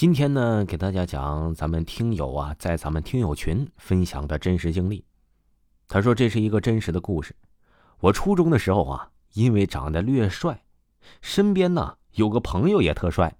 [0.00, 5.04] 今天呢，给大家讲咱们听友啊，在咱们听友群分享的真实经历。
[5.88, 7.36] 他说这是一个真实的故事。
[7.98, 10.62] 我初中的时候啊，因为长得略帅，
[11.20, 13.36] 身边呢有个朋友也特帅，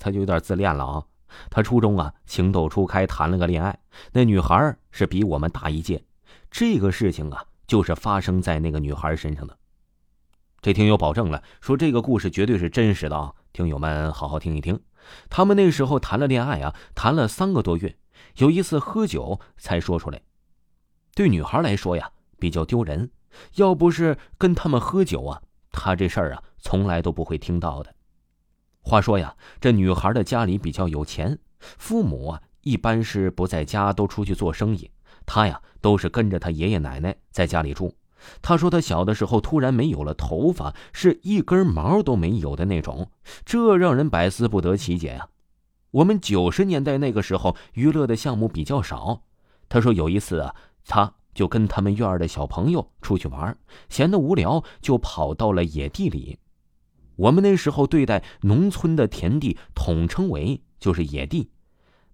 [0.00, 1.04] 他就有点自恋了啊。
[1.48, 3.78] 他初中啊情窦初开，谈了个恋爱，
[4.10, 6.02] 那女孩是比我们大一届。
[6.50, 9.56] 这个事情啊，就是发生在那个女孩身上的。
[10.60, 13.32] 这听友保证了，说这个故事绝对是真实的啊！
[13.52, 14.78] 听友们好好听一听。
[15.28, 17.96] 他们那时候谈了恋爱啊，谈了三个多月，
[18.36, 20.20] 有一次喝酒才说出来。
[21.14, 23.10] 对女孩来说呀，比较丢人。
[23.54, 27.94] 要不是跟他们喝酒啊，他这事儿啊，从来都不会听到的。
[28.82, 34.90] 话说呀，这女孩的家里比较有钱，父母啊一般是不在家，都出去做生意。
[35.26, 37.94] 她呀，都是跟着她爷爷奶奶在家里住。
[38.42, 43.10] 他说他小的时候突然没有了头发，是一根毛都没有的那种，
[43.44, 45.28] 这让人百思不得其解啊。
[45.90, 49.22] 我们九十年代那个时候娱乐的项目比较少。
[49.68, 50.54] 他说有一次啊，
[50.86, 53.56] 他就跟他们院的小朋友出去玩，
[53.88, 56.38] 闲得无聊就跑到了野地里。
[57.16, 61.50] 我们那时候对待农村的田地统称为就是野地，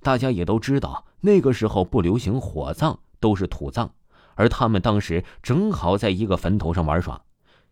[0.03, 3.91] 大家也都知道那个时候不流行火葬，都是土葬。
[4.37, 7.21] 而他们当时正好在一个坟头上玩耍，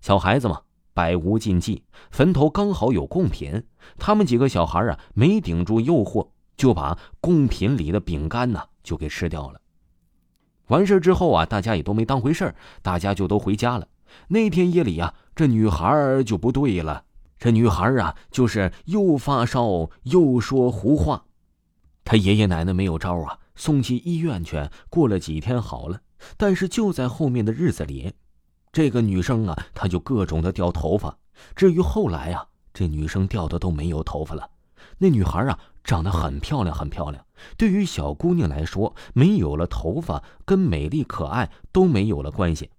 [0.00, 0.62] 小孩子嘛，
[0.92, 1.84] 百无禁忌。
[2.10, 3.64] 坟头刚好有贡品，
[3.96, 9.60] 他们几个小孩啊，没顶住诱惑，就把贡品里的饼干呢就给吃掉了。
[10.68, 13.86] 完事之后啊，大家也都没当回事大家就都回家了。
[14.28, 17.04] 那天夜里啊，这女孩就不对了，
[17.38, 21.24] 这女孩啊，就是又发烧又说胡话。
[22.04, 26.00] 她爷爷奶奶没有招啊，送去医院去，过了几天好了。
[26.36, 28.12] 但是就在后面的日子里，
[28.72, 31.16] 这个女生啊，她就各种的掉头发。
[31.54, 34.50] 至于后来啊，这女生掉的都没有头发了。
[34.98, 37.24] 那女孩啊，长得很漂亮，很漂亮。
[37.56, 42.70] 对于小姑娘来说，没有了头发，跟美丽可爱都没有了关系。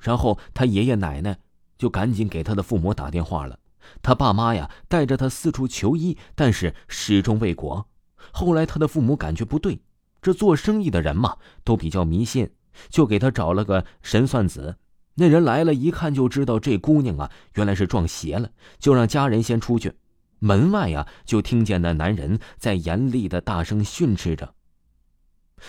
[0.00, 1.38] 然后她爷爷奶奶
[1.76, 3.58] 就赶紧给她的父母打电话了。
[4.02, 7.86] 她爸妈呀，带着她四处求医，但是始终未果。
[8.32, 9.80] 后来她的父母感觉不对，
[10.22, 12.50] 这做生意的人嘛，都比较迷信。
[12.88, 14.76] 就给他找了个神算子，
[15.14, 19.94] 那人来了，一看就知道这姑娘啊，原来是撞邪了，就让家人先出去。
[20.38, 24.54] 门外呀，就听见那男人在严厉的大声训斥着：“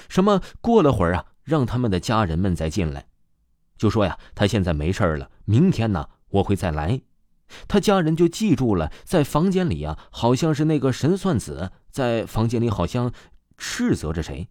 [0.07, 0.41] 什么？
[0.61, 3.07] 过了会儿啊，让他们的家人们再进来，
[3.75, 7.01] 就说呀，他现在没事了，明天呢，我会再来。”
[7.67, 13.11] 他家人就记住了，在房间里啊，好像是那个神算子在房间里，好像
[13.57, 14.49] 斥责着谁。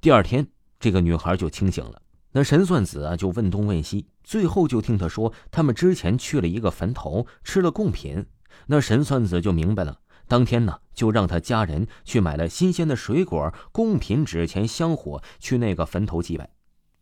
[0.00, 0.48] 第二天。
[0.80, 2.00] 这个女孩就清醒了，
[2.32, 8.26] 那神算子啊就问东问西，最后就听他说他们之前去了一个坟头，吃了贡品。
[8.66, 16.50] 那神算子就明白了，当天呢就让他家人去买了新鲜的水果、贡品、纸钱、香火，去那个坟头祭拜。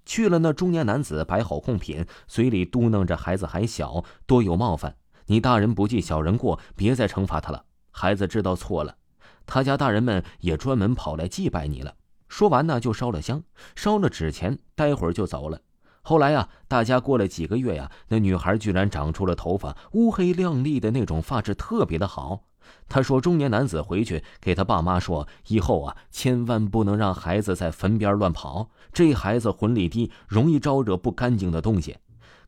[0.04, 7.64] 去了，那中年男子摆好贡品，嘴里嘟囔着：“孩子还小，多有冒犯，你大人不计小人过，别再惩罚他了。
[7.90, 8.96] 孩子知道错了，
[9.44, 11.94] 他家大人们也专门跑来祭拜你了。”
[12.28, 13.42] 说完呢，就烧了香，
[13.74, 15.60] 烧了纸钱，待会儿就走了。
[16.02, 22.44] 后来呀，大家过了几个月呀，那女孩居然长出了头发，乌黑亮丽的那种发质，特别的好。
[22.88, 31.96] 他说，中年男子回去给他爸妈说，以后啊，千万不能让孩子在坟边乱跑，这孩子魂力低，容易招惹不干净的东西。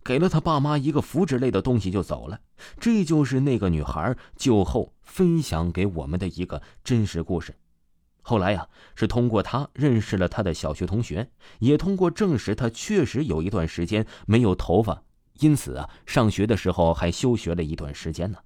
[0.05, 2.39] 给了他爸妈一个符纸类的东西就走了。
[2.81, 7.55] 这就是那个女孩酒后分享给我们的一个真实故事。
[8.29, 11.31] 后来呀，是通过他认识了他的小学同学，
[11.61, 15.03] 也通过证实他确实有一段时间没有头发，
[15.41, 18.37] 因此啊，上学的时候还休学了一段时间呢。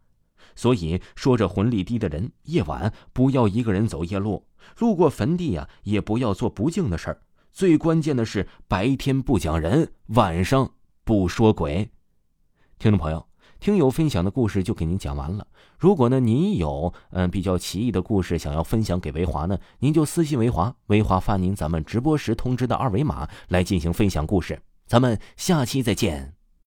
[0.55, 4.47] 所以说，这魂力低的人，夜晚不要一个人走夜路，
[4.79, 7.21] 路过坟地呀，也不要做不敬的事儿。
[7.51, 11.91] 最关键的是，白天不讲人，晚上不说鬼。
[12.79, 13.32] 听众朋友。
[13.63, 15.47] 听友分享的故事就给您讲完了。
[15.79, 24.61] 如果呢，您有嗯比较奇异的故事想要分享给维华呢，您就私信维华，维华发您咱们直播时通知的二维码来进行分享故事。
[24.89, 26.42] 咱们下期再见。